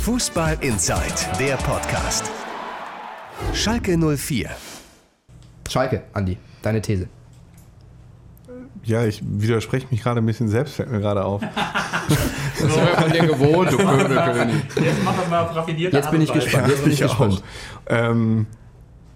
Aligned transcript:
Fußball 0.00 0.56
Inside, 0.62 1.02
der 1.38 1.56
Podcast. 1.56 2.30
Schalke 3.52 3.98
04. 3.98 4.48
Schalke, 5.68 6.04
Andi, 6.14 6.38
deine 6.62 6.80
These. 6.80 7.06
Ja, 8.82 9.04
ich 9.04 9.20
widerspreche 9.22 9.86
mich 9.90 10.02
gerade 10.02 10.22
ein 10.22 10.26
bisschen 10.26 10.48
selbst, 10.48 10.76
fällt 10.76 10.90
mir 10.90 11.00
gerade 11.00 11.22
auf. 11.22 11.42
Das 11.42 12.72
sind 12.72 12.86
wir 12.86 12.96
von 12.96 13.12
dir 13.12 13.26
gewohnt, 13.26 13.72
du 13.72 13.76
König. 13.76 14.54
Jetzt 14.76 15.04
mach 15.04 15.16
das 15.16 15.28
mal 15.28 15.40
auf 15.42 15.54
raffinierte 15.54 15.96
Jetzt 15.96 16.10
bin 16.10 16.22
ich 16.22 16.32
gespannt. 16.32 16.68
Jetzt 16.68 16.82
bin 16.82 16.92
ich 16.92 17.00
Ich 17.00 17.06
gespannt. 17.06 17.42
Ähm, 17.86 18.46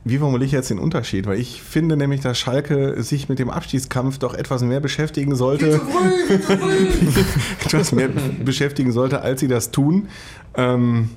wie 0.05 0.19
formuliere 0.19 0.45
ich 0.45 0.53
jetzt 0.53 0.71
den 0.71 0.79
Unterschied? 0.79 1.27
Weil 1.27 1.41
ich 1.41 1.63
finde 1.63 1.97
nämlich, 1.97 2.21
dass 2.21 2.39
Schalke 2.39 3.03
sich 3.03 3.29
mit 3.31 3.39
dem 3.39 3.49
Abstiegskampf 3.49 4.19
doch 4.19 4.35
etwas 4.35 4.63
mehr 4.63 4.81
beschäftigen 4.81 5.35
sollte. 5.35 5.81
etwas 7.65 7.93
mehr 7.93 8.11
beschäftigen 8.45 8.93
sollte, 8.93 9.23
als 9.23 9.41
sie 9.41 9.49
das 9.49 9.71
tun. 9.71 10.09
Ähm, 10.57 11.09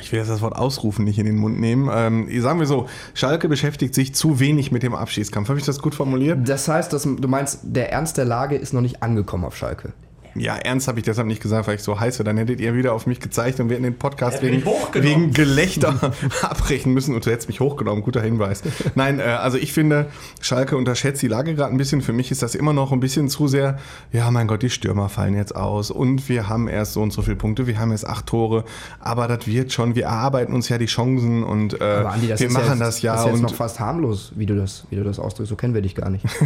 ich 0.00 0.12
will 0.12 0.18
jetzt 0.18 0.28
das 0.28 0.42
Wort 0.42 0.56
ausrufen 0.56 1.04
nicht 1.04 1.18
in 1.18 1.26
den 1.26 1.36
Mund 1.36 1.60
nehmen. 1.60 1.88
Ähm, 1.92 2.40
sagen 2.40 2.58
wir 2.58 2.66
so, 2.66 2.88
Schalke 3.14 3.48
beschäftigt 3.48 3.94
sich 3.94 4.14
zu 4.14 4.40
wenig 4.40 4.72
mit 4.72 4.82
dem 4.82 4.94
Abstiegskampf. 4.94 5.48
Habe 5.48 5.58
ich 5.58 5.64
das 5.64 5.80
gut 5.80 5.94
formuliert? 5.94 6.48
Das 6.48 6.68
heißt, 6.68 6.92
dass, 6.92 7.04
du 7.04 7.28
meinst, 7.28 7.60
der 7.62 7.92
Ernst 7.92 8.18
der 8.18 8.24
Lage 8.24 8.56
ist 8.56 8.74
noch 8.74 8.82
nicht 8.82 9.02
angekommen 9.02 9.44
auf 9.44 9.56
Schalke. 9.56 9.92
Ja, 10.38 10.56
ernst 10.56 10.88
habe 10.88 10.98
ich 10.98 11.04
deshalb 11.04 11.26
nicht 11.26 11.42
gesagt, 11.42 11.66
weil 11.66 11.76
ich 11.76 11.82
so 11.82 11.98
heiße. 11.98 12.24
Dann 12.24 12.36
hättet 12.36 12.60
ihr 12.60 12.74
wieder 12.74 12.92
auf 12.92 13.06
mich 13.06 13.20
gezeigt 13.20 13.60
und 13.60 13.68
wir 13.68 13.74
hätten 13.74 13.84
den 13.84 13.98
Podcast 13.98 14.42
wegen, 14.42 14.64
wegen 14.94 15.32
Gelächter 15.32 16.12
abbrechen 16.42 16.92
müssen. 16.92 17.14
Und 17.14 17.26
du 17.26 17.30
hättest 17.30 17.48
mich 17.48 17.60
hochgenommen, 17.60 18.02
guter 18.02 18.20
Hinweis. 18.20 18.62
Nein, 18.94 19.20
äh, 19.20 19.24
also 19.24 19.58
ich 19.58 19.72
finde, 19.72 20.06
Schalke 20.40 20.76
unterschätzt 20.76 21.22
die 21.22 21.28
Lage 21.28 21.54
gerade 21.54 21.72
ein 21.72 21.78
bisschen. 21.78 22.02
Für 22.02 22.12
mich 22.12 22.30
ist 22.30 22.42
das 22.42 22.54
immer 22.54 22.72
noch 22.72 22.92
ein 22.92 23.00
bisschen 23.00 23.28
zu 23.28 23.48
sehr, 23.48 23.78
ja 24.12 24.30
mein 24.30 24.46
Gott, 24.46 24.62
die 24.62 24.70
Stürmer 24.70 25.08
fallen 25.08 25.34
jetzt 25.34 25.54
aus. 25.54 25.90
Und 25.90 26.28
wir 26.28 26.48
haben 26.48 26.68
erst 26.68 26.92
so 26.94 27.02
und 27.02 27.12
so 27.12 27.22
viele 27.22 27.36
Punkte, 27.36 27.66
wir 27.66 27.78
haben 27.78 27.90
erst 27.90 28.06
acht 28.06 28.26
Tore. 28.26 28.64
Aber 29.00 29.28
das 29.28 29.46
wird 29.46 29.72
schon, 29.72 29.94
wir 29.94 30.04
erarbeiten 30.04 30.52
uns 30.52 30.68
ja 30.68 30.78
die 30.78 30.86
Chancen 30.86 31.44
und 31.44 31.80
äh, 31.80 31.84
Aber 31.84 32.12
Andi, 32.12 32.28
das 32.28 32.40
wir 32.40 32.48
ist 32.48 32.52
machen 32.52 32.66
ja 32.66 32.72
jetzt, 32.72 32.80
das 32.80 33.02
ja. 33.02 33.12
Das 33.12 33.20
ist 33.22 33.26
jetzt 33.26 33.36
und 33.36 33.42
noch 33.42 33.54
fast 33.54 33.80
harmlos, 33.80 34.32
wie 34.36 34.46
du 34.46 34.56
das, 34.56 34.84
wie 34.90 34.96
du 34.96 35.04
das 35.04 35.18
ausdrückst. 35.18 35.50
So 35.50 35.56
kennen 35.56 35.74
wir 35.74 35.82
dich 35.82 35.94
gar 35.94 36.10
nicht. 36.10 36.24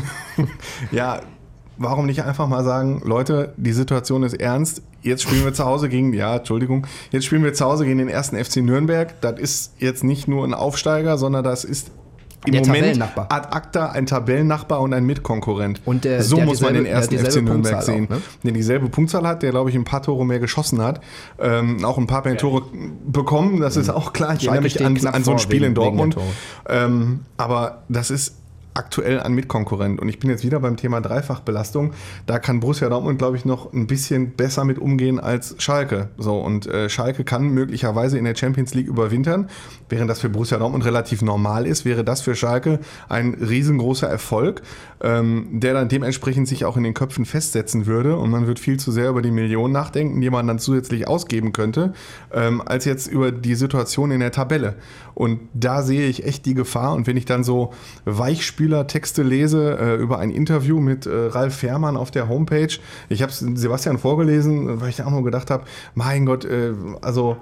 Ja, 0.93 1.21
warum 1.81 2.07
nicht 2.07 2.23
einfach 2.25 2.47
mal 2.47 2.63
sagen, 2.63 3.01
Leute, 3.05 3.55
die 3.57 3.73
Situation 3.73 4.23
ist 4.23 4.35
ernst. 4.35 4.83
Jetzt 5.03 5.23
spielen 5.23 5.45
wir 5.45 5.55
zu 5.55 5.65
Hause 5.65 5.89
gegen, 5.89 6.13
ja, 6.13 6.37
Entschuldigung, 6.37 6.87
jetzt 7.11 7.25
spielen 7.25 7.43
wir 7.43 7.55
zu 7.55 7.65
Hause 7.65 7.85
gegen 7.87 7.99
den 7.99 8.09
ersten 8.09 8.37
FC 8.37 8.59
Nürnberg. 8.59 9.19
Das 9.23 9.41
ist 9.41 9.73
jetzt 9.79 10.05
nicht 10.05 10.29
nur 10.29 10.45
ein 10.47 10.53
Aufsteiger, 10.55 11.17
sondern 11.17 11.43
das 11.43 11.65
ist 11.65 11.91
im 12.47 12.53
Der 12.53 12.61
Moment 12.63 12.77
Tabellennachbar. 12.79 13.27
ad 13.31 13.49
acta 13.51 13.87
ein 13.91 14.07
Tabellennachbar 14.07 14.81
und 14.81 14.93
ein 14.95 15.05
Mitkonkurrent. 15.05 15.81
Und 15.87 16.05
der- 16.05 16.23
so 16.23 16.37
der 16.37 16.45
muss 16.47 16.61
man 16.63 16.73
den 16.75 16.85
dieselbe- 16.85 16.99
ersten 17.01 17.15
FC 17.17 17.25
dieselbe 17.27 17.49
Nürnberg 17.51 17.73
Punktzahl 17.75 17.95
sehen. 17.95 18.05
auch, 18.07 18.11
ne? 18.11 18.23
Der 18.45 18.53
dieselbe 18.53 18.89
Punktzahl 18.89 19.27
hat, 19.27 19.43
der, 19.43 19.51
glaube 19.51 19.69
ich, 19.71 19.77
ein 19.77 19.85
paar 19.85 20.03
Tore 20.03 20.25
mehr 20.27 20.39
geschossen 20.39 20.81
hat. 20.83 21.01
Ähm, 21.39 21.85
auch 21.85 21.97
ein 21.99 22.07
paar 22.07 22.25
mehr 22.25 22.37
Tore 22.39 22.63
bekommen, 23.07 23.61
das 23.61 23.77
ist 23.77 23.89
auch 23.91 24.13
klar. 24.15 24.35
Ich 24.35 24.41
Mhm. 24.43 24.45
Schalke 24.47 24.69
erinnere 24.69 24.91
mich 24.93 25.07
an, 25.07 25.15
an 25.15 25.25
so 25.25 25.33
ein 25.33 25.39
Spiel 25.39 25.59
in 25.63 25.63
wegen- 25.65 25.75
der 25.75 25.85
Dortmund. 25.85 26.17
Ähm, 26.69 27.21
aber 27.37 27.83
das 27.91 28.11
ist 28.11 28.37
aktuell 28.75 29.21
ein 29.21 29.33
Mitkonkurrent. 29.33 30.01
Und 30.01 30.09
ich 30.09 30.19
bin 30.19 30.31
jetzt 30.31 30.45
wieder 30.45 30.61
beim 30.61 30.77
Thema 30.77 31.01
Dreifachbelastung. 31.01 31.93
Da 32.27 32.39
kann 32.39 32.61
Borussia 32.61 32.89
Dortmund, 32.89 33.19
glaube 33.19 33.37
ich, 33.37 33.45
noch 33.45 33.73
ein 33.73 33.87
bisschen 33.87 34.33
besser 34.33 34.65
mit 34.65 34.79
umgehen 34.79 35.19
als 35.19 35.57
Schalke. 35.59 36.09
So, 36.19 36.39
und 36.39 36.67
äh, 36.67 36.89
Schalke 36.89 37.25
kann 37.25 37.49
möglicherweise 37.49 38.19
in 38.19 38.25
der 38.25 38.37
Champions 38.37 38.75
League 38.75 38.87
überwintern. 38.87 39.49
Während 39.89 40.09
das 40.09 40.21
für 40.21 40.29
Borussia 40.29 40.59
Dortmund 40.59 40.85
relativ 40.85 41.23
normal 41.23 41.67
ist, 41.67 41.85
wäre 41.85 42.05
das 42.05 42.21
für 42.21 42.35
Schalke 42.37 42.79
ein 43.09 43.35
riesengroßer 43.35 44.09
Erfolg, 44.09 44.63
ähm, 45.03 45.49
der 45.53 45.75
dann 45.75 45.89
dementsprechend 45.89 46.47
sich 46.47 46.65
auch 46.65 46.77
in 46.77 46.85
den 46.85 46.95
Köpfen 46.95 47.25
festsetzen 47.25 47.87
würde. 47.87 48.17
Und 48.17 48.31
man 48.31 48.47
wird 48.47 48.61
viel 48.61 48.79
zu 48.79 48.93
sehr 48.93 49.11
über 49.11 49.23
die 49.23 49.33
Millionen 49.33 49.73
nachdenken, 49.73 50.21
die 50.21 50.31
man 50.31 50.47
dann 50.47 50.59
zusätzlich 50.59 51.09
ausgeben 51.09 51.53
könnte, 51.53 51.93
ähm, 52.33 52.63
als 52.65 52.85
jetzt 52.85 53.09
über 53.09 53.33
die 53.33 53.57
Situation 53.57 54.11
in 54.13 54.21
der 54.21 54.31
Tabelle. 54.31 54.77
Und 55.15 55.41
da 55.55 55.83
sehe 55.83 56.07
ich 56.07 56.25
echt 56.25 56.47
die 56.47 56.55
Gefahr. 56.55 56.95
Und 56.95 57.07
wenn 57.07 57.17
ich 57.17 57.25
dann 57.25 57.45
so 57.45 57.73
Weichspüler-Texte 58.61 59.23
lese 59.23 59.79
äh, 59.79 59.95
über 59.97 60.19
ein 60.19 60.31
Interview 60.31 60.81
mit 60.81 61.07
äh, 61.07 61.11
Ralf 61.11 61.57
Fährmann 61.57 61.97
auf 61.97 62.11
der 62.11 62.29
Homepage, 62.29 62.79
ich 63.09 63.23
habe 63.23 63.33
es 63.33 63.39
Sebastian 63.39 63.99
vorgelesen, 63.99 64.81
weil 64.81 64.91
ich 64.91 64.97
da 64.97 65.07
auch 65.07 65.11
nur 65.11 65.25
gedacht 65.25 65.51
habe, 65.51 65.65
mein 65.95 66.27
Gott, 66.27 66.45
äh, 66.45 66.73
also 67.01 67.39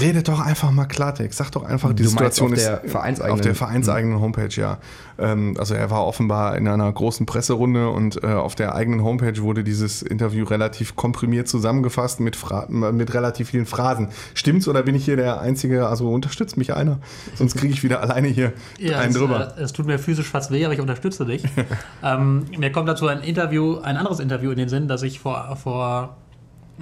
redet 0.00 0.28
doch 0.28 0.40
einfach 0.40 0.70
mal 0.70 0.86
Klartext. 0.86 1.38
Sag 1.38 1.50
doch 1.52 1.64
einfach, 1.64 1.92
die 1.92 2.02
Du 2.02 2.08
Situation 2.08 2.52
auf 2.52 2.58
der 2.58 2.84
ist 2.84 2.94
vereinseigenen- 2.94 3.32
auf 3.32 3.40
der 3.40 3.54
vereinseigenen 3.54 4.20
Homepage, 4.20 4.48
ja. 4.54 4.78
Ähm, 5.18 5.54
also 5.58 5.74
er 5.74 5.90
war 5.90 6.06
offenbar 6.06 6.56
in 6.56 6.68
einer 6.68 6.92
großen 6.92 7.24
Presserunde 7.26 7.88
und 7.90 8.22
äh, 8.22 8.26
auf 8.28 8.54
der 8.54 8.74
eigenen 8.74 9.02
Homepage 9.02 9.40
wurde 9.42 9.64
dieses 9.64 10.02
Interview 10.02 10.44
relativ 10.44 10.94
komprimiert 10.96 11.48
zusammengefasst 11.48 12.20
mit, 12.20 12.36
Fra 12.36 12.66
mit 12.68 13.14
relativ 13.14 13.48
vielen 13.50 13.66
Phrasen. 13.66 14.08
Stimmt's 14.34 14.68
oder 14.68 14.82
bin 14.82 14.94
ich 14.94 15.04
hier 15.04 15.16
der 15.16 15.40
Einzige? 15.40 15.86
Also 15.88 16.10
unterstützt 16.10 16.56
mich 16.56 16.74
einer, 16.74 16.98
sonst 17.34 17.56
kriege 17.56 17.72
ich 17.72 17.82
wieder 17.82 18.00
alleine 18.00 18.28
hier 18.28 18.52
Ja, 18.78 18.98
einen 18.98 19.12
es, 19.12 19.16
drüber. 19.18 19.54
äh, 19.56 19.62
es 19.62 19.72
tut 19.72 19.86
mir 19.86 19.98
physisch 19.98 20.28
fast 20.28 20.50
weh, 20.50 20.64
aber 20.64 20.74
ich 20.74 20.80
unterstütze 20.80 21.24
dich. 21.24 21.44
ähm, 22.04 22.44
mir 22.58 22.70
kommt 22.72 22.88
dazu 22.88 23.06
ein 23.08 23.20
Interview, 23.22 23.78
ein 23.78 23.96
anderes 23.96 24.20
Interview 24.20 24.50
in 24.50 24.58
den 24.58 24.68
Sinn, 24.68 24.86
das 24.88 25.02
ich 25.02 25.18
vor, 25.20 25.56
vor, 25.56 26.16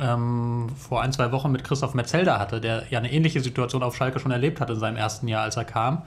ähm, 0.00 0.68
vor 0.76 1.02
ein, 1.02 1.12
zwei 1.12 1.30
Wochen 1.32 1.52
mit 1.52 1.64
Christoph 1.64 1.94
Metzelder 1.94 2.38
hatte, 2.38 2.60
der 2.60 2.84
ja 2.90 2.98
eine 2.98 3.12
ähnliche 3.12 3.40
Situation 3.40 3.82
auf 3.82 3.96
Schalke 3.96 4.18
schon 4.18 4.32
erlebt 4.32 4.60
hat 4.60 4.70
in 4.70 4.78
seinem 4.78 4.96
ersten 4.96 5.28
Jahr, 5.28 5.42
als 5.42 5.56
er 5.56 5.64
kam. 5.64 6.02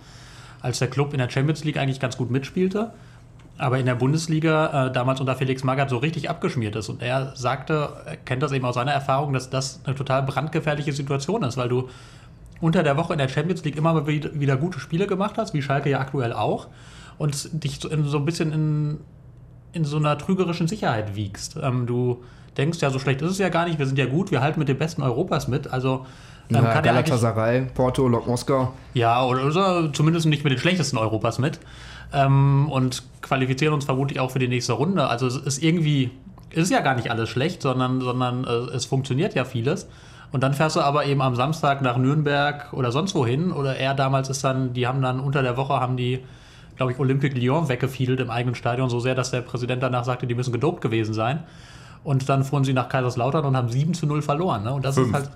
Als 0.61 0.79
der 0.79 0.89
Club 0.89 1.13
in 1.13 1.19
der 1.19 1.29
Champions 1.29 1.63
League 1.63 1.77
eigentlich 1.77 1.99
ganz 1.99 2.17
gut 2.17 2.31
mitspielte, 2.31 2.91
aber 3.57 3.77
in 3.79 3.85
der 3.85 3.95
Bundesliga 3.95 4.87
äh, 4.87 4.91
damals 4.91 5.19
unter 5.19 5.35
Felix 5.35 5.63
Magath 5.63 5.89
so 5.89 5.97
richtig 5.97 6.29
abgeschmiert 6.29 6.75
ist. 6.75 6.89
Und 6.89 7.01
er 7.01 7.35
sagte, 7.35 7.89
er 8.05 8.17
kennt 8.17 8.43
das 8.43 8.51
eben 8.51 8.65
aus 8.65 8.75
seiner 8.75 8.91
Erfahrung, 8.91 9.33
dass 9.33 9.49
das 9.49 9.81
eine 9.85 9.95
total 9.95 10.23
brandgefährliche 10.23 10.93
Situation 10.93 11.43
ist, 11.43 11.57
weil 11.57 11.69
du 11.69 11.89
unter 12.59 12.83
der 12.83 12.97
Woche 12.97 13.13
in 13.13 13.19
der 13.19 13.29
Champions 13.29 13.63
League 13.63 13.77
immer 13.77 14.07
wieder, 14.07 14.57
gute 14.57 14.79
Spiele 14.79 15.07
gemacht 15.07 15.35
hast, 15.37 15.53
wie 15.53 15.61
Schalke 15.61 15.89
ja 15.89 15.99
aktuell 15.99 16.33
auch, 16.33 16.67
und 17.17 17.63
dich 17.63 17.79
so 17.79 17.89
ein 17.89 18.25
bisschen 18.25 18.51
in, 18.51 18.99
in 19.73 19.85
so 19.85 19.97
einer 19.97 20.17
trügerischen 20.17 20.67
Sicherheit 20.67 21.15
wiegst. 21.15 21.57
Ähm, 21.61 21.85
du 21.85 22.23
denkst, 22.57 22.79
ja, 22.81 22.89
so 22.89 22.99
schlecht 22.99 23.21
ist 23.21 23.31
es 23.31 23.37
ja 23.37 23.49
gar 23.49 23.65
nicht, 23.65 23.79
wir 23.79 23.85
sind 23.85 23.99
ja 23.99 24.05
gut, 24.05 24.31
wir 24.31 24.41
halten 24.41 24.59
mit 24.59 24.67
den 24.67 24.77
Besten 24.77 25.03
Europas 25.03 25.47
mit, 25.47 25.71
also 25.71 26.05
ähm, 26.49 26.55
Ja, 26.55 26.73
kann 26.73 26.83
Galatasaray, 26.83 27.67
Porto, 27.73 28.07
Lok 28.07 28.27
Moskau. 28.27 28.73
ja, 28.93 29.23
oder, 29.23 29.45
oder 29.45 29.93
zumindest 29.93 30.25
nicht 30.25 30.43
mit 30.43 30.53
den 30.53 30.59
schlechtesten 30.59 30.97
Europas 30.97 31.37
mit 31.39 31.59
ähm, 32.13 32.67
und 32.71 33.03
qualifizieren 33.21 33.73
uns 33.73 33.85
vermutlich 33.85 34.19
auch 34.19 34.31
für 34.31 34.39
die 34.39 34.47
nächste 34.47 34.73
Runde. 34.73 35.07
Also 35.07 35.27
es 35.27 35.35
ist 35.35 35.63
irgendwie, 35.63 36.11
es 36.51 36.63
ist 36.63 36.71
ja 36.71 36.81
gar 36.81 36.95
nicht 36.95 37.11
alles 37.11 37.29
schlecht, 37.29 37.61
sondern, 37.61 38.01
sondern 38.01 38.45
äh, 38.45 38.75
es 38.75 38.85
funktioniert 38.85 39.35
ja 39.35 39.45
vieles. 39.45 39.87
Und 40.31 40.43
dann 40.43 40.53
fährst 40.53 40.75
du 40.75 40.81
aber 40.81 41.05
eben 41.05 41.21
am 41.21 41.35
Samstag 41.35 41.81
nach 41.81 41.97
Nürnberg 41.97 42.73
oder 42.73 42.91
sonst 42.91 43.15
wohin. 43.15 43.51
Oder 43.51 43.77
er 43.77 43.93
damals 43.93 44.29
ist 44.29 44.43
dann, 44.43 44.73
die 44.73 44.85
haben 44.85 45.01
dann 45.01 45.19
unter 45.21 45.41
der 45.41 45.55
Woche, 45.55 45.75
haben 45.75 45.95
die, 45.95 46.19
glaube 46.77 46.91
ich, 46.93 46.99
Olympique 46.99 47.37
Lyon 47.37 47.67
weggefiedelt 47.67 48.19
im 48.19 48.29
eigenen 48.29 48.55
Stadion, 48.55 48.89
so 48.89 48.99
sehr, 48.99 49.15
dass 49.15 49.31
der 49.31 49.41
Präsident 49.41 49.83
danach 49.83 50.05
sagte, 50.05 50.27
die 50.27 50.35
müssen 50.35 50.53
gedopt 50.53 50.81
gewesen 50.81 51.13
sein. 51.13 51.43
Und 52.03 52.29
dann 52.29 52.43
fuhren 52.43 52.63
sie 52.63 52.73
nach 52.73 52.87
Kaiserslautern 52.87 53.43
und 53.43 53.57
haben 53.57 53.69
7 53.69 53.93
zu 53.93 54.05
0 54.05 54.21
verloren. 54.21 54.63
Ne? 54.63 54.73
Und 54.73 54.85
das 54.85 54.95
Fünf. 54.95 55.07
ist 55.07 55.13
halt 55.13 55.31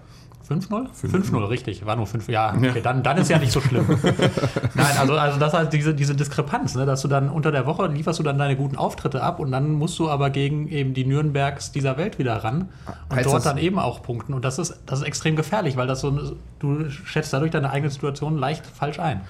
5-0? 0.48 0.88
5-0, 1.02 1.50
richtig. 1.50 1.86
War 1.86 1.96
nur 1.96 2.08
5, 2.08 2.28
ja, 2.28 2.54
okay, 2.56 2.82
Dann, 2.82 3.04
dann 3.04 3.18
ist 3.18 3.30
ja 3.30 3.38
nicht 3.40 3.52
so 3.52 3.62
schlimm. 3.62 3.86
Nein, 4.74 4.98
also, 5.00 5.14
also 5.14 5.40
das 5.40 5.54
ist 5.54 5.58
halt 5.58 5.74
diese, 5.74 5.94
diese 5.94 6.16
Diskrepanz, 6.16 6.76
ne? 6.76 6.86
dass 6.86 7.02
du 7.02 7.08
dann 7.08 7.30
unter 7.30 7.52
der 7.52 7.66
Woche 7.66 7.88
lieferst 7.88 8.20
du 8.20 8.24
dann 8.24 8.38
deine 8.38 8.56
guten 8.56 8.76
Auftritte 8.76 9.24
ab 9.24 9.40
und 9.40 9.52
dann 9.52 9.72
musst 9.72 9.98
du 10.00 10.10
aber 10.10 10.30
gegen 10.30 10.68
eben 10.68 10.94
die 10.94 11.06
Nürnbergs 11.06 11.72
dieser 11.72 11.98
Welt 11.98 12.20
wieder 12.20 12.36
ran 12.44 12.70
und 13.10 13.16
Heißt 13.16 13.28
dort 13.28 13.46
dann 13.46 13.58
eben 13.58 13.80
auch 13.80 14.02
punkten. 14.02 14.34
Und 14.34 14.44
das 14.44 14.60
ist, 14.60 14.80
das 14.86 15.00
ist 15.00 15.06
extrem 15.06 15.36
gefährlich, 15.36 15.78
weil 15.78 15.88
das 15.88 16.02
so, 16.02 16.36
du 16.60 16.90
schätzt 16.90 17.32
dadurch 17.34 17.52
deine 17.52 17.70
eigene 17.70 17.90
Situation 17.90 18.38
leicht 18.38 18.66
falsch 18.66 19.00
ein. 19.00 19.22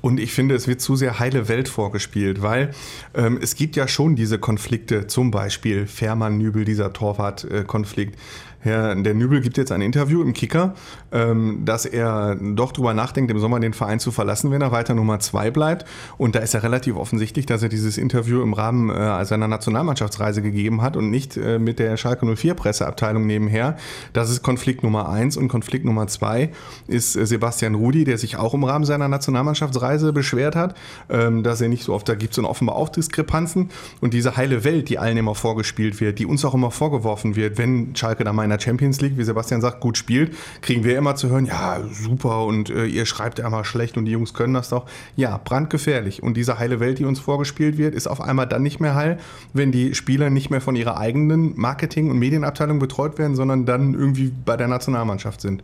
Und 0.00 0.20
ich 0.20 0.32
finde, 0.32 0.54
es 0.54 0.66
wird 0.68 0.80
zu 0.80 0.96
sehr 0.96 1.18
heile 1.18 1.48
Welt 1.48 1.68
vorgespielt, 1.68 2.42
weil 2.42 2.70
ähm, 3.14 3.38
es 3.40 3.54
gibt 3.54 3.76
ja 3.76 3.88
schon 3.88 4.16
diese 4.16 4.38
Konflikte, 4.38 5.06
zum 5.06 5.30
Beispiel 5.30 5.86
Fährmann-Nübel, 5.86 6.64
dieser 6.64 6.92
Torwart-Konflikt. 6.92 8.16
Herr, 8.62 8.94
der 8.94 9.14
Nübel 9.14 9.40
gibt 9.40 9.56
jetzt 9.56 9.72
ein 9.72 9.80
Interview 9.80 10.20
im 10.20 10.34
Kicker, 10.34 10.74
ähm, 11.12 11.62
dass 11.64 11.86
er 11.86 12.36
doch 12.38 12.72
drüber 12.72 12.92
nachdenkt, 12.92 13.30
im 13.30 13.38
Sommer 13.38 13.58
den 13.58 13.72
Verein 13.72 14.00
zu 14.00 14.10
verlassen, 14.10 14.50
wenn 14.50 14.60
er 14.60 14.70
weiter 14.70 14.94
Nummer 14.94 15.18
zwei 15.18 15.50
bleibt. 15.50 15.86
Und 16.18 16.34
da 16.34 16.40
ist 16.40 16.52
ja 16.52 16.60
relativ 16.60 16.96
offensichtlich, 16.96 17.46
dass 17.46 17.62
er 17.62 17.70
dieses 17.70 17.96
Interview 17.96 18.42
im 18.42 18.52
Rahmen 18.52 18.90
äh, 18.90 19.24
seiner 19.24 19.48
Nationalmannschaftsreise 19.48 20.42
gegeben 20.42 20.82
hat 20.82 20.98
und 20.98 21.10
nicht 21.10 21.38
äh, 21.38 21.58
mit 21.58 21.78
der 21.78 21.96
Schalke 21.96 22.26
04 22.26 22.52
Presseabteilung 22.52 23.26
nebenher. 23.26 23.78
Das 24.12 24.30
ist 24.30 24.42
Konflikt 24.42 24.82
Nummer 24.82 25.08
eins 25.08 25.38
und 25.38 25.48
Konflikt 25.48 25.86
Nummer 25.86 26.06
zwei 26.08 26.50
ist 26.86 27.16
äh, 27.16 27.24
Sebastian 27.24 27.74
Rudi, 27.74 28.04
der 28.04 28.18
sich 28.18 28.36
auch 28.36 28.52
im 28.52 28.64
Rahmen 28.64 28.84
seiner 28.84 29.08
Nationalmannschaftsreise 29.08 29.89
beschwert 30.12 30.56
hat, 30.56 30.76
ähm, 31.08 31.42
dass 31.42 31.60
er 31.60 31.68
nicht 31.68 31.84
so 31.84 31.94
oft, 31.94 32.08
da 32.08 32.14
gibt 32.14 32.32
es 32.32 32.36
dann 32.36 32.44
offenbar 32.44 32.76
auch 32.76 32.88
Diskrepanzen 32.88 33.70
und 34.00 34.14
diese 34.14 34.36
heile 34.36 34.64
Welt, 34.64 34.88
die 34.88 34.98
allen 34.98 35.16
immer 35.16 35.34
vorgespielt 35.34 36.00
wird, 36.00 36.18
die 36.18 36.26
uns 36.26 36.44
auch 36.44 36.54
immer 36.54 36.70
vorgeworfen 36.70 37.36
wird, 37.36 37.58
wenn 37.58 37.94
Schalke 37.96 38.24
da 38.24 38.32
mal 38.32 38.44
in 38.44 38.50
der 38.50 38.60
Champions 38.60 39.00
League, 39.00 39.16
wie 39.16 39.24
Sebastian 39.24 39.60
sagt, 39.60 39.80
gut 39.80 39.98
spielt, 39.98 40.34
kriegen 40.62 40.84
wir 40.84 40.96
immer 40.96 41.14
zu 41.16 41.28
hören, 41.28 41.46
ja, 41.46 41.80
super 41.90 42.44
und 42.44 42.70
äh, 42.70 42.86
ihr 42.86 43.06
schreibt 43.06 43.38
immer 43.38 43.64
schlecht 43.64 43.96
und 43.96 44.04
die 44.04 44.12
Jungs 44.12 44.34
können 44.34 44.54
das 44.54 44.68
doch. 44.68 44.86
Ja, 45.16 45.38
brandgefährlich. 45.42 46.22
Und 46.22 46.36
diese 46.36 46.58
heile 46.58 46.80
Welt, 46.80 46.98
die 46.98 47.04
uns 47.04 47.18
vorgespielt 47.18 47.78
wird, 47.78 47.94
ist 47.94 48.06
auf 48.06 48.20
einmal 48.20 48.46
dann 48.46 48.62
nicht 48.62 48.80
mehr 48.80 48.94
heil, 48.94 49.18
wenn 49.52 49.72
die 49.72 49.94
Spieler 49.94 50.30
nicht 50.30 50.50
mehr 50.50 50.60
von 50.60 50.76
ihrer 50.76 50.96
eigenen 50.98 51.58
Marketing- 51.58 52.10
und 52.10 52.18
Medienabteilung 52.18 52.78
betreut 52.78 53.18
werden, 53.18 53.36
sondern 53.36 53.66
dann 53.66 53.94
irgendwie 53.94 54.32
bei 54.44 54.56
der 54.56 54.68
Nationalmannschaft 54.68 55.40
sind. 55.40 55.62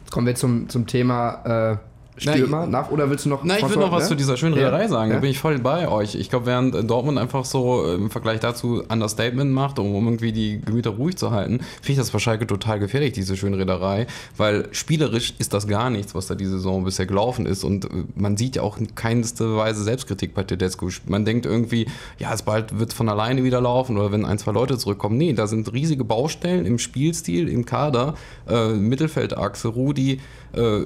Jetzt 0.00 0.12
kommen 0.12 0.26
wir 0.26 0.34
zum, 0.34 0.68
zum 0.68 0.86
Thema 0.86 1.72
äh, 1.72 1.76
Stürmer 2.18 2.66
nach 2.66 2.90
oder 2.90 3.10
willst 3.10 3.24
du 3.24 3.28
noch 3.28 3.44
Na, 3.44 3.58
ich 3.58 3.68
will 3.68 3.76
noch 3.76 3.92
was 3.92 4.04
ne? 4.04 4.08
zu 4.10 4.14
dieser 4.16 4.36
schönen 4.36 4.54
Ja. 4.56 4.68
Reederei 4.68 4.88
sagen. 4.88 5.10
Ja. 5.10 5.16
Da 5.16 5.20
bin 5.20 5.30
ich 5.30 5.38
voll 5.38 5.58
bei 5.58 5.88
euch. 5.88 6.14
Ich 6.14 6.30
glaube, 6.30 6.46
während 6.46 6.74
äh, 6.74 6.84
Dortmund 6.84 7.18
einfach 7.18 7.44
so 7.44 7.84
äh, 7.86 7.94
im 7.94 8.10
Vergleich 8.10 8.40
dazu 8.40 8.82
Understatement 8.88 9.52
macht, 9.52 9.78
um 9.78 9.94
irgendwie 10.04 10.32
die 10.32 10.60
Gemüter 10.60 10.90
ruhig 10.90 11.16
zu 11.16 11.30
halten, 11.30 11.58
finde 11.58 11.92
ich 11.92 11.98
das 11.98 12.10
bei 12.10 12.18
Schalke 12.18 12.46
total 12.46 12.78
gefährlich, 12.78 13.12
diese 13.12 13.36
schöne 13.36 13.58
Reederei. 13.58 14.06
Weil 14.36 14.68
spielerisch 14.72 15.34
ist 15.38 15.52
das 15.52 15.66
gar 15.66 15.90
nichts, 15.90 16.14
was 16.14 16.26
da 16.26 16.34
diese 16.34 16.52
Saison 16.52 16.84
bisher 16.84 17.06
gelaufen 17.06 17.46
ist. 17.46 17.64
Und 17.64 17.86
äh, 17.86 17.88
man 18.14 18.36
sieht 18.36 18.56
ja 18.56 18.62
auch 18.62 18.78
in 18.78 18.94
keinster 18.94 19.56
Weise 19.56 19.82
Selbstkritik 19.82 20.34
bei 20.34 20.42
Tedesco. 20.42 20.88
Man 21.06 21.24
denkt 21.24 21.46
irgendwie, 21.46 21.86
ja, 22.18 22.32
es 22.32 22.42
bald 22.42 22.78
wird 22.78 22.92
von 22.92 23.08
alleine 23.08 23.44
wieder 23.44 23.60
laufen 23.60 23.96
oder 23.96 24.12
wenn 24.12 24.24
ein, 24.24 24.38
zwei 24.38 24.52
Leute 24.52 24.78
zurückkommen. 24.78 25.16
Nee, 25.16 25.32
da 25.32 25.46
sind 25.46 25.72
riesige 25.72 26.04
Baustellen 26.04 26.66
im 26.66 26.78
Spielstil, 26.78 27.48
im 27.48 27.64
Kader, 27.64 28.14
äh, 28.48 28.68
Mittelfeldachse, 28.70 29.68
Rudi, 29.68 30.20
äh, 30.52 30.80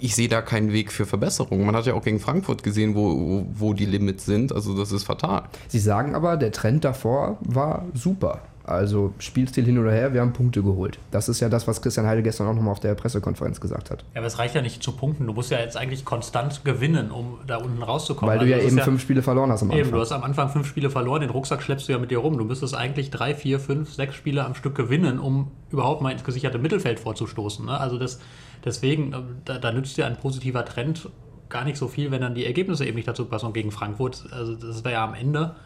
ich 0.00 0.14
sehe 0.14 0.28
da 0.28 0.42
keinen 0.42 0.72
Weg 0.72 0.92
für 0.92 1.06
Verbesserung. 1.06 1.64
Man 1.64 1.76
hat 1.76 1.86
ja 1.86 1.94
auch 1.94 2.04
gegen 2.04 2.20
Frankfurt 2.20 2.62
gesehen, 2.62 2.94
wo, 2.94 3.10
wo, 3.10 3.46
wo 3.52 3.74
die 3.74 3.86
Limits 3.86 4.26
sind. 4.26 4.52
Also 4.52 4.76
das 4.76 4.92
ist 4.92 5.04
fatal. 5.04 5.44
Sie 5.68 5.78
sagen 5.78 6.14
aber, 6.14 6.36
der 6.36 6.52
Trend 6.52 6.84
davor 6.84 7.38
war 7.40 7.84
super. 7.94 8.40
Also 8.64 9.14
Spielstil 9.18 9.64
hin 9.64 9.78
oder 9.78 9.90
her, 9.90 10.12
wir 10.12 10.20
haben 10.20 10.32
Punkte 10.32 10.62
geholt. 10.62 10.98
Das 11.10 11.28
ist 11.28 11.40
ja 11.40 11.48
das, 11.48 11.66
was 11.66 11.82
Christian 11.82 12.06
Heidel 12.06 12.22
gestern 12.22 12.46
auch 12.46 12.54
nochmal 12.54 12.72
auf 12.72 12.80
der 12.80 12.94
Pressekonferenz 12.94 13.60
gesagt 13.60 13.90
hat. 13.90 14.04
Ja, 14.14 14.20
aber 14.20 14.26
es 14.26 14.38
reicht 14.38 14.54
ja 14.54 14.62
nicht 14.62 14.82
zu 14.82 14.92
punkten. 14.92 15.26
Du 15.26 15.32
musst 15.32 15.50
ja 15.50 15.58
jetzt 15.58 15.76
eigentlich 15.76 16.04
konstant 16.04 16.64
gewinnen, 16.64 17.10
um 17.10 17.38
da 17.46 17.56
unten 17.56 17.82
rauszukommen. 17.82 18.32
Weil 18.32 18.44
du 18.44 18.50
ja 18.50 18.56
Also 18.56 18.66
das 18.66 18.72
eben 18.72 18.78
ist 18.78 18.84
fünf 18.84 19.02
Spiele 19.02 19.22
verloren 19.22 19.50
hast 19.50 19.62
am 19.62 19.70
Eben, 19.70 19.78
Anfang. 19.80 19.92
du 19.94 20.00
hast 20.00 20.12
am 20.12 20.22
Anfang 20.22 20.48
fünf 20.50 20.66
Spiele 20.66 20.90
verloren, 20.90 21.22
den 21.22 21.30
Rucksack 21.30 21.62
schleppst 21.62 21.88
du 21.88 21.92
ja 21.92 21.98
mit 21.98 22.10
dir 22.10 22.18
rum. 22.18 22.36
Du 22.38 22.44
müsstest 22.44 22.74
eigentlich 22.74 23.10
drei, 23.10 23.34
vier, 23.34 23.60
fünf, 23.60 23.92
sechs 23.92 24.14
Spiele 24.14 24.44
am 24.44 24.54
Stück 24.54 24.74
gewinnen, 24.74 25.18
um 25.18 25.50
überhaupt 25.70 26.02
mal 26.02 26.10
ins 26.10 26.24
gesicherte 26.24 26.58
Mittelfeld 26.58 27.00
vorzustoßen. 27.00 27.64
Ne? 27.66 27.78
Also 27.78 27.98
das, 27.98 28.20
deswegen, 28.64 29.12
äh, 29.12 29.16
da, 29.44 29.58
da 29.58 29.72
nützt 29.72 29.96
dir 29.96 30.06
ein 30.06 30.16
positiver 30.16 30.64
Trend 30.64 31.08
gar 31.48 31.64
nicht 31.64 31.76
so 31.76 31.88
viel, 31.88 32.10
wenn 32.10 32.20
dann 32.20 32.34
die 32.34 32.46
Ergebnisse 32.46 32.84
eben 32.86 32.94
nicht 32.96 33.08
dazu 33.08 33.24
passen. 33.24 33.46
Und 33.46 33.54
gegen 33.54 33.72
Frankfurt, 33.72 34.26
also 34.30 34.54
das 34.54 34.84
wäre 34.84 34.94
ja 34.94 35.04
am 35.04 35.14
Ende 35.14 35.56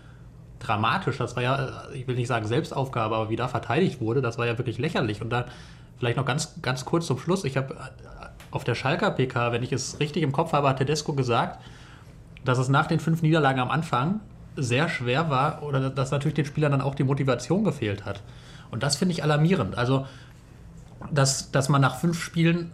dramatisch. 0.66 1.18
Das 1.18 1.36
war 1.36 1.42
ja, 1.42 1.88
äh, 1.90 1.98
ich 1.98 2.06
will 2.06 2.16
nicht 2.16 2.28
sagen 2.28 2.46
Selbstaufgabe, 2.46 3.16
aber 3.16 3.30
wie 3.30 3.36
da 3.36 3.48
verteidigt 3.48 4.00
wurde, 4.00 4.22
das 4.22 4.38
war 4.38 4.46
ja 4.46 4.58
wirklich 4.58 4.78
lächerlich. 4.78 5.20
Und 5.20 5.30
dann 5.30 5.44
vielleicht 5.98 6.16
noch 6.16 6.24
ganz, 6.24 6.60
ganz 6.62 6.84
kurz 6.84 7.06
zum 7.06 7.18
Schluss. 7.18 7.44
Ich 7.44 7.56
habe 7.56 7.74
äh, 7.74 8.26
auf 8.50 8.64
der 8.64 8.74
Schalker 8.74 9.10
PK, 9.10 9.52
wenn 9.52 9.62
ich 9.62 9.72
es 9.72 10.00
richtig 10.00 10.22
im 10.22 10.32
Kopf 10.32 10.52
habe, 10.52 10.68
hat 10.68 10.78
Tedesco 10.78 11.12
gesagt, 11.12 11.60
dass 12.44 12.58
es 12.58 12.68
nach 12.68 12.86
den 12.86 13.00
fünf 13.00 13.22
Niederlagen 13.22 13.60
am 13.60 13.70
Anfang 13.70 14.20
sehr 14.56 14.88
schwer 14.88 15.30
war 15.30 15.62
oder 15.62 15.90
dass 15.90 16.10
natürlich 16.10 16.34
den 16.34 16.44
Spielern 16.44 16.72
dann 16.72 16.80
auch 16.80 16.94
die 16.94 17.04
Motivation 17.04 17.64
gefehlt 17.64 18.04
hat. 18.04 18.22
Und 18.70 18.82
das 18.82 18.96
finde 18.96 19.12
ich 19.12 19.22
alarmierend. 19.22 19.76
Also, 19.76 20.06
dass, 21.10 21.50
dass 21.50 21.68
man 21.68 21.80
nach 21.80 21.96
fünf 21.96 22.22
Spielen 22.22 22.72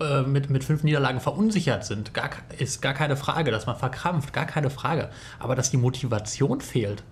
äh, 0.00 0.22
mit, 0.22 0.50
mit 0.50 0.64
fünf 0.64 0.82
Niederlagen 0.82 1.20
verunsichert 1.20 1.84
sind, 1.84 2.14
gar, 2.14 2.30
ist 2.58 2.82
gar 2.82 2.94
keine 2.94 3.16
Frage. 3.16 3.50
Dass 3.50 3.66
man 3.66 3.76
verkrampft, 3.76 4.32
gar 4.32 4.46
keine 4.46 4.70
Frage. 4.70 5.10
Aber 5.38 5.54
dass 5.54 5.70
die 5.70 5.76
Motivation 5.76 6.60
fehlt, 6.60 7.02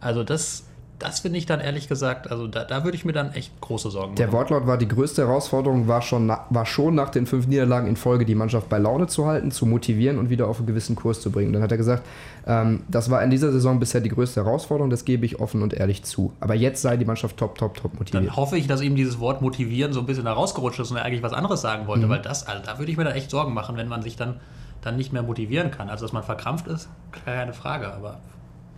also 0.00 0.24
das, 0.24 0.64
das 0.98 1.20
finde 1.20 1.38
ich 1.38 1.46
dann 1.46 1.60
ehrlich 1.60 1.88
gesagt, 1.88 2.30
also 2.30 2.46
da, 2.46 2.64
da 2.64 2.84
würde 2.84 2.96
ich 2.96 3.04
mir 3.04 3.12
dann 3.12 3.32
echt 3.32 3.60
große 3.60 3.90
Sorgen 3.90 4.08
machen. 4.08 4.16
Der 4.16 4.32
Wortlaut 4.32 4.66
war, 4.66 4.78
die 4.78 4.88
größte 4.88 5.26
Herausforderung 5.26 5.88
war 5.88 6.00
schon, 6.00 6.28
war 6.28 6.66
schon 6.66 6.94
nach 6.94 7.10
den 7.10 7.26
fünf 7.26 7.46
Niederlagen 7.46 7.86
in 7.86 7.96
Folge 7.96 8.24
die 8.24 8.34
Mannschaft 8.34 8.68
bei 8.68 8.78
Laune 8.78 9.06
zu 9.06 9.26
halten, 9.26 9.50
zu 9.50 9.66
motivieren 9.66 10.18
und 10.18 10.30
wieder 10.30 10.48
auf 10.48 10.58
einen 10.58 10.66
gewissen 10.66 10.96
Kurs 10.96 11.20
zu 11.20 11.30
bringen. 11.30 11.52
Dann 11.52 11.62
hat 11.62 11.70
er 11.70 11.76
gesagt, 11.76 12.04
ähm, 12.46 12.82
das 12.88 13.10
war 13.10 13.22
in 13.22 13.30
dieser 13.30 13.52
Saison 13.52 13.78
bisher 13.78 14.00
die 14.00 14.08
größte 14.08 14.42
Herausforderung, 14.44 14.88
das 14.88 15.04
gebe 15.04 15.26
ich 15.26 15.38
offen 15.38 15.62
und 15.62 15.74
ehrlich 15.74 16.02
zu. 16.04 16.32
Aber 16.40 16.54
jetzt 16.54 16.80
sei 16.80 16.96
die 16.96 17.04
Mannschaft 17.04 17.36
top, 17.36 17.58
top, 17.58 17.76
top 17.76 17.98
motiviert. 17.98 18.28
Dann 18.28 18.36
hoffe 18.36 18.56
ich, 18.56 18.66
dass 18.66 18.80
ihm 18.80 18.96
dieses 18.96 19.20
Wort 19.20 19.42
motivieren 19.42 19.92
so 19.92 20.00
ein 20.00 20.06
bisschen 20.06 20.24
da 20.24 20.32
rausgerutscht 20.32 20.80
ist 20.80 20.90
und 20.90 20.96
er 20.96 21.04
eigentlich 21.04 21.22
was 21.22 21.34
anderes 21.34 21.60
sagen 21.60 21.86
wollte, 21.86 22.08
weil 22.08 22.22
das, 22.22 22.46
also 22.46 22.62
da 22.64 22.78
würde 22.78 22.90
ich 22.90 22.96
mir 22.96 23.04
dann 23.04 23.14
echt 23.14 23.30
Sorgen 23.30 23.52
machen, 23.52 23.76
wenn 23.76 23.88
man 23.88 24.02
sich 24.02 24.16
dann, 24.16 24.40
dann 24.80 24.96
nicht 24.96 25.12
mehr 25.12 25.22
motivieren 25.22 25.70
kann. 25.70 25.90
Also, 25.90 26.06
dass 26.06 26.12
man 26.12 26.22
verkrampft 26.22 26.66
ist, 26.68 26.88
keine 27.24 27.52
Frage, 27.52 27.92
aber 27.92 28.18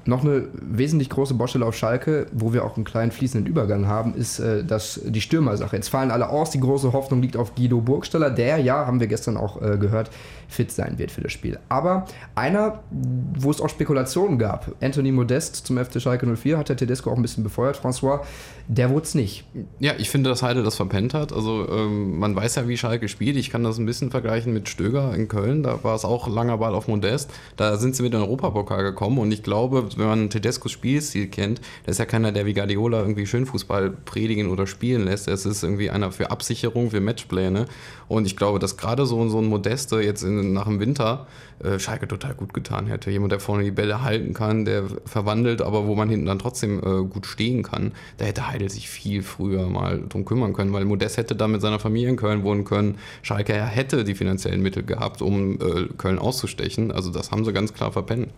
Noch 0.09 0.25
eine 0.25 0.45
wesentlich 0.55 1.11
große 1.11 1.35
Baustelle 1.35 1.67
auf 1.67 1.77
Schalke, 1.77 2.29
wo 2.33 2.55
wir 2.55 2.65
auch 2.65 2.77
einen 2.77 2.87
kleinen 2.87 3.13
fließenden 3.13 3.47
Übergang 3.47 3.89
haben, 3.89 4.15
ist 4.15 4.39
äh, 4.39 4.65
das, 4.65 4.99
die 5.05 5.21
Stürmersache. 5.21 5.77
Jetzt 5.77 5.91
fallen 5.91 6.11
alle 6.11 6.31
aus, 6.31 6.49
die 6.51 6.61
große 6.61 6.95
Hoffnung 6.95 7.21
liegt 7.21 7.37
auf 7.37 7.55
Guido 7.55 7.83
Burgstaller, 7.83 8.31
der 8.31 8.57
ja, 8.57 8.87
haben 8.87 9.01
wir 9.01 9.07
gestern 9.07 9.37
auch 9.37 9.61
äh, 9.61 9.77
gehört, 9.77 10.11
fit 10.49 10.73
sein 10.73 10.99
wird 10.99 11.11
für 11.11 11.21
das 11.21 11.33
Spiel. 11.33 11.59
Aber 11.69 12.07
einer, 12.35 12.81
wo 12.91 13.51
es 13.51 13.61
auch 13.61 13.69
Spekulationen 13.69 14.39
gab, 14.39 14.73
Anthony 14.81 15.13
Modest 15.13 15.67
zum 15.67 15.77
FC 15.77 16.01
Schalke 16.01 16.27
04, 16.27 16.57
hat 16.57 16.71
der 16.71 16.79
Tedesco 16.79 17.11
auch 17.11 17.17
ein 17.17 17.23
bisschen 17.23 17.45
befeuert, 17.45 17.79
François, 17.79 18.21
der 18.67 18.91
wurde 18.91 19.05
es 19.05 19.15
nicht. 19.15 19.45
Ja, 19.79 19.93
ich 19.99 20.11
finde, 20.11 20.31
dass 20.31 20.43
Heide 20.43 20.63
das 20.63 20.77
verpennt 20.77 21.15
hat. 21.15 21.33
Also 21.33 21.67
ähm, 21.71 22.19
man 22.19 22.37
weiß 22.37 22.57
ja, 22.57 22.69
wie 22.69 22.77
Schalke 22.77 23.09
spielt. 23.09 23.37
Ich 23.37 23.51
kann 23.51 23.65
das 23.65 23.79
ein 23.79 23.87
bisschen 23.87 24.11
vergleichen 24.11 24.53
mit 24.53 24.69
Stöger 24.69 25.15
in 25.15 25.29
Köln. 25.29 25.63
Da 25.63 25.83
war 25.83 25.95
es 25.95 26.05
auch 26.05 26.29
langer 26.29 26.59
Ball 26.59 26.75
auf 26.75 26.87
Modest. 26.87 27.31
Da 27.57 27.77
sind 27.79 27.97
sie 27.97 28.03
mit 28.03 28.13
den 28.13 28.21
Europapokal 28.21 28.83
gekommen. 28.83 29.19
Und 29.19 29.33
ich 29.33 29.43
glaube, 29.43 29.89
wenn 29.99 30.07
man 30.07 30.31
Tedescos 30.31 30.73
Spielstil 30.73 31.29
kennt, 31.29 31.61
der 31.85 31.91
ist 31.91 31.99
ja 31.99 32.07
keiner, 32.07 32.33
der 32.33 32.47
wie 32.47 32.55
Guardiola 32.55 33.01
irgendwie 33.01 33.27
Schönfußball 33.27 33.91
predigen 33.91 34.49
oder 34.49 34.67
spielen 34.67 35.05
lässt. 35.05 35.29
Es 35.29 35.45
ist 35.45 35.63
irgendwie 35.63 35.91
einer 35.91 36.13
für 36.13 36.31
Absicherung, 36.31 36.91
für 36.91 37.01
Matchpläne. 37.01 37.67
Und 38.07 38.27
ich 38.27 38.37
glaube, 38.37 38.59
dass 38.59 38.77
gerade 38.77 39.05
so, 39.07 39.29
so 39.29 39.39
ein 39.39 39.47
Modeste 39.47 40.01
jetzt 40.01 40.23
in, 40.23 40.53
nach 40.53 40.65
dem 40.65 40.81
Winter 40.81 41.27
äh, 41.63 41.79
Schalke 41.79 42.07
total 42.07 42.35
gut 42.35 42.55
getan 42.55 42.87
hätte. 42.87 43.11
Jemand, 43.11 43.33
der 43.33 43.41
vorne 43.41 43.65
die 43.65 43.71
Bälle 43.71 44.03
halten 44.03 44.33
kann, 44.35 44.65
der 44.65 44.85
verwandelt, 45.05 45.61
aber 45.61 45.87
wo 45.87 45.95
man 45.95 46.09
hinten 46.09 46.27
dann 46.27 46.39
trotzdem 46.39 46.79
äh, 46.79 47.05
gut 47.05 47.27
stehen 47.27 47.63
kann. 47.63 47.93
Da 48.17 48.25
hätte 48.25 48.49
Heidel 48.49 48.71
sich 48.71 48.89
viel 48.89 49.23
früher 49.23 49.69
mal 49.69 50.03
drum 50.09 50.25
kümmern 50.25 50.53
können, 50.53 50.73
weil 50.73 50.85
Modest 50.85 51.17
hätte 51.17 51.35
da 51.35 51.49
mit 51.49 51.61
seiner 51.61 51.81
Familie 51.81 52.09
in 52.09 52.17
Köln 52.17 52.45
wohnen 52.45 52.65
können. 52.65 52.99
Schalke 53.23 53.55
hätte 53.55 54.05
die 54.05 54.15
finanziellen 54.15 54.63
Mittel 54.63 54.85
gehabt, 54.85 55.21
um 55.21 55.55
äh, 55.61 55.89
Köln 55.97 56.19
auszustechen. 56.19 56.93
Also 56.93 57.11
das 57.11 57.31
haben 57.31 57.45
sie 57.45 57.53
ganz 57.53 57.75
klar 57.75 57.93
verpennt. 57.93 58.29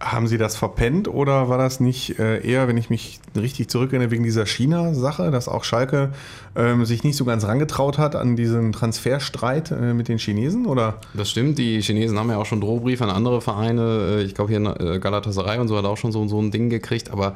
Haben 0.00 0.28
Sie 0.28 0.38
das 0.38 0.56
verpennt 0.56 1.08
oder 1.08 1.50
war 1.50 1.58
das 1.58 1.78
nicht 1.78 2.18
äh, 2.18 2.40
eher, 2.40 2.66
wenn 2.68 2.78
ich 2.78 2.88
mich 2.88 3.20
richtig 3.36 3.68
zurückerinnere, 3.68 4.10
wegen 4.10 4.24
dieser 4.24 4.46
China-Sache, 4.46 5.30
dass 5.30 5.46
auch 5.46 5.62
Schalke 5.62 6.12
ähm, 6.56 6.86
sich 6.86 7.04
nicht 7.04 7.16
so 7.16 7.26
ganz 7.26 7.44
rangetraut 7.44 7.98
hat 7.98 8.16
an 8.16 8.34
diesen 8.34 8.72
Transferstreit 8.72 9.70
äh, 9.70 9.92
mit 9.92 10.08
den 10.08 10.16
Chinesen? 10.16 10.64
Oder? 10.64 10.94
Das 11.12 11.28
stimmt, 11.28 11.58
die 11.58 11.82
Chinesen 11.82 12.18
haben 12.18 12.30
ja 12.30 12.38
auch 12.38 12.46
schon 12.46 12.62
Drohbriefe 12.62 13.04
an 13.04 13.10
andere 13.10 13.42
Vereine. 13.42 14.20
Äh, 14.20 14.22
Ich 14.22 14.34
glaube, 14.34 14.50
hier 14.50 14.80
äh, 14.80 14.98
Galatasaray 14.98 15.58
und 15.58 15.68
so 15.68 15.76
hat 15.76 15.84
auch 15.84 15.98
schon 15.98 16.12
so, 16.12 16.26
so 16.28 16.40
ein 16.40 16.50
Ding 16.50 16.70
gekriegt, 16.70 17.10
aber 17.10 17.34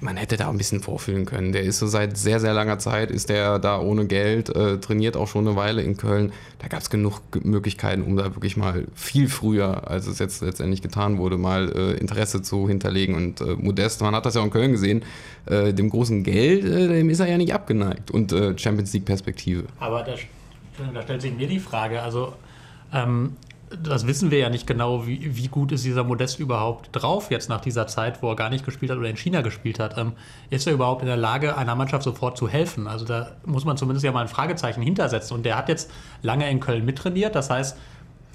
man 0.00 0.16
hätte 0.16 0.36
da 0.36 0.48
ein 0.48 0.56
bisschen 0.56 0.80
vorfühlen 0.80 1.26
können. 1.26 1.52
Der 1.52 1.62
ist 1.62 1.78
so 1.78 1.86
seit 1.86 2.16
sehr, 2.16 2.40
sehr 2.40 2.54
langer 2.54 2.78
Zeit, 2.78 3.10
ist 3.10 3.28
der 3.28 3.58
da 3.58 3.78
ohne 3.78 4.06
Geld, 4.06 4.48
äh, 4.48 4.78
trainiert 4.78 5.16
auch 5.16 5.28
schon 5.28 5.46
eine 5.46 5.56
Weile 5.56 5.82
in 5.82 5.96
Köln. 5.96 6.32
Da 6.58 6.68
gab 6.68 6.80
es 6.80 6.90
genug 6.90 7.20
Möglichkeiten, 7.44 8.02
um 8.02 8.16
da 8.16 8.34
wirklich 8.34 8.56
mal 8.56 8.86
viel 8.94 9.28
früher, 9.28 9.88
als 9.90 10.06
es 10.06 10.18
jetzt 10.18 10.40
letztendlich 10.42 10.82
getan 10.82 11.18
wurde, 11.18 11.36
mal 11.36 11.70
äh, 11.74 11.92
Interesse 11.98 12.42
zu 12.42 12.68
hinterlegen. 12.68 13.14
Und 13.14 13.40
äh, 13.40 13.56
Modest, 13.56 14.00
man 14.00 14.14
hat 14.14 14.26
das 14.26 14.34
ja 14.34 14.40
auch 14.40 14.46
in 14.46 14.50
Köln 14.50 14.72
gesehen, 14.72 15.02
äh, 15.46 15.72
dem 15.72 15.90
großen 15.90 16.22
Geld, 16.22 16.64
äh, 16.64 16.88
dem 16.88 17.10
ist 17.10 17.20
er 17.20 17.28
ja 17.28 17.36
nicht 17.36 17.54
abgeneigt. 17.54 18.10
Und 18.10 18.32
äh, 18.32 18.56
Champions 18.56 18.92
League-Perspektive. 18.92 19.64
Aber 19.78 20.02
da, 20.02 20.14
da 20.94 21.02
stellt 21.02 21.22
sich 21.22 21.34
mir 21.34 21.46
die 21.46 21.60
Frage, 21.60 22.00
also 22.00 22.32
ähm, 22.92 23.36
das 23.82 24.06
wissen 24.06 24.30
wir 24.30 24.38
ja 24.38 24.50
nicht 24.50 24.66
genau, 24.66 25.06
wie, 25.06 25.36
wie 25.36 25.48
gut 25.48 25.70
ist 25.70 25.84
dieser 25.84 26.02
Modest 26.02 26.40
überhaupt 26.40 26.88
drauf 26.92 27.30
jetzt 27.30 27.48
nach 27.48 27.60
dieser 27.60 27.86
Zeit, 27.86 28.20
wo 28.22 28.30
er 28.30 28.36
gar 28.36 28.50
nicht 28.50 28.64
gespielt 28.64 28.90
hat 28.90 28.98
oder 28.98 29.08
in 29.08 29.16
China 29.16 29.42
gespielt 29.42 29.78
hat. 29.78 29.96
Ähm, 29.96 30.12
ist 30.50 30.66
er 30.66 30.72
überhaupt 30.72 31.02
in 31.02 31.06
der 31.06 31.16
Lage, 31.16 31.56
einer 31.56 31.76
Mannschaft 31.76 32.02
sofort 32.02 32.36
zu 32.36 32.48
helfen? 32.48 32.88
Also 32.88 33.04
da 33.04 33.32
muss 33.46 33.64
man 33.64 33.76
zumindest 33.76 34.04
ja 34.04 34.10
mal 34.10 34.22
ein 34.22 34.28
Fragezeichen 34.28 34.82
hintersetzen. 34.82 35.36
Und 35.36 35.44
der 35.44 35.56
hat 35.56 35.68
jetzt 35.68 35.90
lange 36.22 36.50
in 36.50 36.58
Köln 36.58 36.84
mittrainiert, 36.84 37.34
das 37.34 37.50
heißt, 37.50 37.76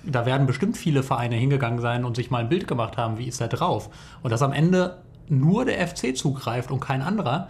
da 0.08 0.25
werden 0.25 0.46
bestimmt 0.46 0.77
viele 0.77 1.04
Vereine 1.04 1.36
hingegangen 1.36 1.82
sein 1.82 2.06
und 2.06 2.15
sich 2.15 2.30
mal 2.30 2.39
ein 2.39 2.50
Bild 2.50 2.68
gemacht 2.68 2.96
haben, 2.96 3.18
wie 3.18 3.27
ist 3.27 3.42
er 3.42 3.48
drauf. 3.48 3.89
Und 4.22 4.30
dass 4.30 4.42
am 4.42 4.54
Ende 4.54 4.98
nur 5.27 5.65
der 5.65 5.86
FC 5.86 6.15
zugreift 6.15 6.72
und 6.72 6.80
kein 6.80 7.01
anderer, 7.01 7.50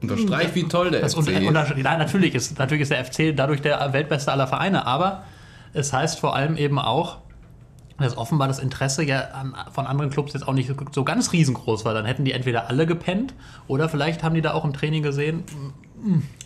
Unterstreicht, 0.00 0.54
wie 0.54 0.64
toll 0.64 0.90
der 0.90 1.00
das 1.00 1.14
FC 1.14 1.28
ist. 1.28 1.40
nein, 1.40 1.98
natürlich 1.98 2.34
ist, 2.34 2.58
natürlich 2.58 2.82
ist 2.82 2.90
der 2.90 3.04
FC 3.04 3.36
dadurch 3.36 3.62
der 3.62 3.92
weltbeste 3.92 4.30
aller 4.30 4.46
Vereine, 4.46 4.86
aber 4.86 5.24
es 5.72 5.92
heißt 5.92 6.20
vor 6.20 6.34
allem 6.34 6.56
eben 6.56 6.78
auch, 6.78 7.18
dass 7.98 8.16
offenbar 8.16 8.48
das 8.48 8.58
Interesse 8.58 9.02
ja 9.04 9.20
an, 9.32 9.54
von 9.72 9.86
anderen 9.86 10.10
Clubs 10.10 10.32
jetzt 10.32 10.46
auch 10.46 10.52
nicht 10.52 10.70
so 10.92 11.04
ganz 11.04 11.32
riesengroß 11.32 11.84
war. 11.84 11.94
Dann 11.94 12.04
hätten 12.04 12.24
die 12.24 12.32
entweder 12.32 12.68
alle 12.68 12.86
gepennt 12.86 13.34
oder 13.66 13.88
vielleicht 13.88 14.22
haben 14.22 14.34
die 14.34 14.40
da 14.40 14.52
auch 14.52 14.64
im 14.64 14.72
Training 14.72 15.02
gesehen. 15.02 15.42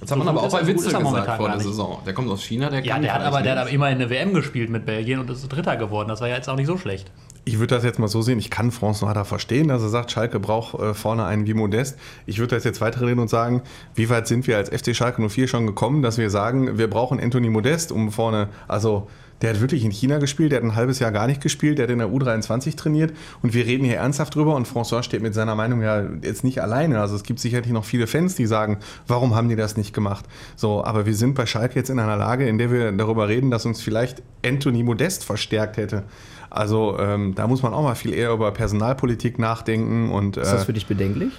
Das 0.01 0.11
hat 0.11 0.19
man 0.19 0.27
So 0.27 0.31
aber 0.31 0.43
auch 0.45 0.51
bei 0.51 0.63
so 0.63 0.67
Witzel 0.67 0.99
gesagt 0.99 1.37
vor 1.37 1.49
der. 1.49 1.61
Saison. 1.61 2.01
Der 2.07 2.15
kommt 2.15 2.31
aus 2.31 2.43
China, 2.43 2.71
der 2.71 2.83
Ja, 2.85 2.95
kann 2.95 3.03
der 3.03 3.15
hat 3.15 3.23
aber 3.23 3.43
der 3.43 3.53
hat 3.53 3.59
aber 3.59 3.71
immerhin 3.71 3.97
eine 3.99 4.09
WM 4.09 4.33
gespielt 4.33 4.71
mit 4.71 4.87
Belgien 4.87 5.19
und 5.19 5.29
ist 5.29 5.47
Dritter 5.49 5.77
geworden. 5.77 6.09
Das 6.09 6.21
war 6.21 6.29
ja 6.29 6.37
jetzt 6.37 6.49
auch 6.49 6.57
nicht 6.57 6.67
so 6.67 6.79
schlecht. 6.79 7.11
Ich 7.45 7.59
würde 7.59 7.75
das 7.75 7.85
jetzt 7.85 7.99
mal 7.99 8.09
so 8.09 8.23
sehen, 8.23 8.39
ich 8.39 8.51
kann 8.51 8.71
François 8.71 9.13
da 9.15 9.25
verstehen, 9.25 9.69
dass 9.69 9.83
er 9.83 9.89
sagt, 9.89 10.13
Schalke 10.13 10.39
braucht 10.39 10.79
äh, 10.79 10.95
vorne 10.95 11.25
einen 11.25 11.47
wie 11.47 11.55
Modest. 11.55 11.99
Ich 12.25 12.39
würde 12.39 12.55
das 12.55 12.65
jetzt 12.65 12.81
weiterreden 12.81 13.19
und 13.19 13.29
sagen, 13.29 13.63
wie 13.95 14.09
weit 14.11 14.29
sind 14.29 14.47
wir 14.47 14.57
als 14.57 14.69
FC 14.69 14.95
Schalke 14.95 15.29
04 15.29 15.49
schon 15.49 15.67
gekommen, 15.67 16.03
dass 16.03 16.19
wir 16.19 16.31
sagen, 16.31 16.79
wir 16.79 16.89
brauchen 16.89 17.19
Anthony 17.19 17.51
Modest, 17.51 17.91
um 17.91 18.13
vorne, 18.13 18.49
also 18.69 19.09
der 19.43 19.51
hat 19.51 19.61
wirklich 19.61 19.85
in 19.85 19.91
China 19.91 20.19
gespielt, 20.19 20.53
der 20.53 20.59
hat 20.59 20.65
ein 20.65 20.77
halbes 20.77 21.01
Jahr 21.01 21.11
gar 21.11 21.27
nicht 21.27 21.41
gespielt, 21.41 21.79
der 21.79 21.85
hat 21.85 21.91
in 21.91 21.99
der 21.99 22.09
U23 22.09 22.77
trainiert 22.77 23.13
und 23.43 23.55
wir 23.55 23.67
reden 23.67 23.85
hier 23.85 23.97
ernsthaft 23.97 24.37
drüber 24.37 24.55
und 24.55 24.69
François 24.69 25.03
steht 25.03 25.21
mit 25.21 25.35
seiner 25.35 25.57
Meinung 25.57 25.83
ja 25.83 26.05
jetzt 26.23 26.45
nicht 26.45 26.63
alleine. 26.63 27.01
Also 27.01 27.17
es 27.17 27.25
gibt 27.25 27.41
sicherlich 27.41 27.73
noch 27.73 27.85
viele 27.85 28.07
Fans, 28.07 28.37
die 28.37 28.47
sagen, 28.47 28.79
warum 29.09 29.35
haben 29.35 29.49
die 29.49 29.57
das 29.57 29.77
nicht 29.77 29.93
gemacht? 29.93 30.27
So, 30.55 30.85
aber 30.85 31.07
wir 31.07 31.15
sind 31.15 31.35
bei 31.35 31.47
Schalke 31.47 31.75
jetzt 31.75 31.91
in 31.91 31.99
einer 31.99 32.17
Lage, 32.17 32.47
in 32.47 32.57
der 32.59 32.71
wir 32.71 32.93
darüber 32.93 33.27
reden, 33.27 33.51
dass 33.51 33.67
uns 33.67 33.83
vielleicht 33.83 34.23
Anthony 34.47 34.85
Modest 34.85 35.25
verstärkt 35.25 35.77
hätte. 35.77 36.05
Also 36.53 36.99
ähm, 36.99 37.35
da 37.35 37.47
muss 37.47 37.63
man 37.63 37.73
auch 37.73 37.83
mal 37.83 37.95
viel 37.95 38.13
eher 38.13 38.31
über 38.31 38.51
Personalpolitik 38.53 39.39
nachdenken 39.39 40.11
und. 40.11 40.37
Ist 40.37 40.53
das 40.53 40.63
äh, 40.63 40.67
für 40.67 40.73
dich 40.75 40.87
bedenklich, 40.87 41.33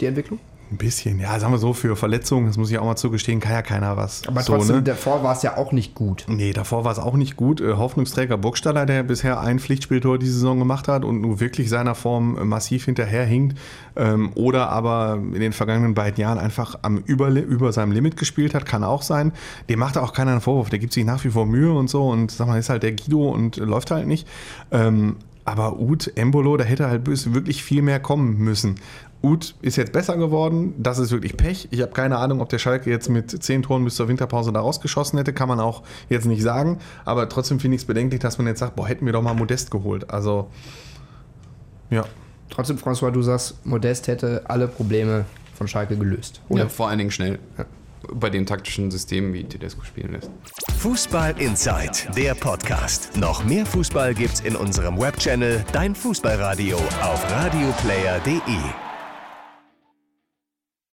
die 0.00 0.06
Entwicklung? 0.06 0.40
Ein 0.70 0.76
bisschen, 0.76 1.18
ja, 1.18 1.36
sagen 1.40 1.52
wir 1.52 1.58
so, 1.58 1.72
für 1.72 1.96
Verletzungen, 1.96 2.46
das 2.46 2.56
muss 2.56 2.70
ich 2.70 2.78
auch 2.78 2.84
mal 2.84 2.94
zugestehen, 2.94 3.40
kann 3.40 3.52
ja 3.52 3.62
keiner 3.62 3.96
was. 3.96 4.22
Aber 4.28 4.40
so, 4.42 4.52
trotzdem, 4.54 4.76
ne? 4.76 4.82
davor 4.82 5.24
war 5.24 5.34
es 5.34 5.42
ja 5.42 5.56
auch 5.56 5.72
nicht 5.72 5.96
gut. 5.96 6.26
Nee, 6.28 6.52
davor 6.52 6.84
war 6.84 6.92
es 6.92 7.00
auch 7.00 7.14
nicht 7.14 7.36
gut. 7.36 7.60
Äh, 7.60 7.74
Hoffnungsträger 7.74 8.38
Burgstaller, 8.38 8.86
der 8.86 9.02
bisher 9.02 9.40
ein 9.40 9.58
Pflichtspieltor 9.58 10.18
diese 10.20 10.34
Saison 10.34 10.60
gemacht 10.60 10.86
hat 10.86 11.04
und 11.04 11.20
nur 11.20 11.40
wirklich 11.40 11.68
seiner 11.68 11.96
Form 11.96 12.38
äh, 12.38 12.44
massiv 12.44 12.84
hinterherhinkt. 12.84 13.58
Ähm, 13.96 14.30
oder 14.36 14.70
aber 14.70 15.18
in 15.20 15.40
den 15.40 15.52
vergangenen 15.52 15.94
beiden 15.94 16.20
Jahren 16.20 16.38
einfach 16.38 16.78
am 16.82 16.98
über, 16.98 17.30
über 17.30 17.72
seinem 17.72 17.90
Limit 17.90 18.16
gespielt 18.16 18.54
hat, 18.54 18.64
kann 18.64 18.84
auch 18.84 19.02
sein. 19.02 19.32
Dem 19.68 19.80
macht 19.80 19.98
auch 19.98 20.12
keiner 20.12 20.30
einen 20.30 20.40
Vorwurf. 20.40 20.70
Der 20.70 20.78
gibt 20.78 20.92
sich 20.92 21.04
nach 21.04 21.24
wie 21.24 21.30
vor 21.30 21.46
Mühe 21.46 21.72
und 21.72 21.90
so 21.90 22.08
und 22.08 22.30
sag 22.30 22.46
mal, 22.46 22.60
ist 22.60 22.70
halt 22.70 22.84
der 22.84 22.92
Guido 22.92 23.28
und 23.28 23.56
läuft 23.56 23.90
halt 23.90 24.06
nicht. 24.06 24.28
Ähm, 24.70 25.16
aber 25.44 25.80
Ut, 25.80 26.12
Embolo, 26.16 26.56
da 26.56 26.64
hätte 26.64 26.88
halt 26.88 27.06
wirklich 27.06 27.62
viel 27.62 27.82
mehr 27.82 28.00
kommen 28.00 28.38
müssen. 28.38 28.76
Ut 29.22 29.54
ist 29.60 29.76
jetzt 29.76 29.92
besser 29.92 30.16
geworden. 30.16 30.74
Das 30.78 30.98
ist 30.98 31.10
wirklich 31.10 31.36
Pech. 31.36 31.68
Ich 31.70 31.82
habe 31.82 31.92
keine 31.92 32.16
Ahnung, 32.18 32.40
ob 32.40 32.48
der 32.48 32.58
Schalke 32.58 32.88
jetzt 32.90 33.08
mit 33.08 33.42
zehn 33.42 33.62
Toren 33.62 33.84
bis 33.84 33.96
zur 33.96 34.08
Winterpause 34.08 34.52
da 34.52 34.60
rausgeschossen 34.60 35.18
hätte. 35.18 35.32
Kann 35.32 35.48
man 35.48 35.60
auch 35.60 35.82
jetzt 36.08 36.24
nicht 36.24 36.42
sagen. 36.42 36.78
Aber 37.04 37.28
trotzdem 37.28 37.60
finde 37.60 37.74
ich 37.74 37.82
es 37.82 37.86
bedenklich, 37.86 38.20
dass 38.20 38.38
man 38.38 38.46
jetzt 38.46 38.60
sagt, 38.60 38.76
boah, 38.76 38.88
hätten 38.88 39.04
wir 39.04 39.12
doch 39.12 39.22
mal 39.22 39.34
Modest 39.34 39.70
geholt. 39.70 40.10
Also, 40.10 40.48
ja. 41.90 42.04
Trotzdem, 42.48 42.78
François, 42.78 43.10
du 43.10 43.22
sagst, 43.22 43.64
Modest 43.66 44.08
hätte 44.08 44.42
alle 44.48 44.66
Probleme 44.68 45.26
von 45.54 45.68
Schalke 45.68 45.96
gelöst. 45.96 46.40
Oder? 46.48 46.62
Ja, 46.62 46.68
vor 46.68 46.88
allen 46.88 46.98
Dingen 46.98 47.10
schnell. 47.10 47.38
Ja. 47.58 47.66
Bei 48.12 48.30
den 48.30 48.46
taktischen 48.46 48.90
Systemen, 48.90 49.32
wie 49.32 49.44
Tedesco 49.44 49.84
spielen 49.84 50.12
lässt. 50.12 50.30
Fußball 50.78 51.40
Inside, 51.40 52.12
der 52.16 52.34
Podcast. 52.34 53.16
Noch 53.16 53.44
mehr 53.44 53.66
Fußball 53.66 54.14
gibt's 54.14 54.40
in 54.40 54.56
unserem 54.56 54.98
Webchannel 54.98 55.64
Dein 55.72 55.94
Fußballradio 55.94 56.78
auf 57.02 57.30
radioplayer.de. 57.30 58.89